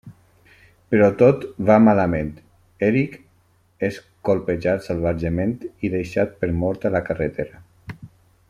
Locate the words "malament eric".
1.87-3.19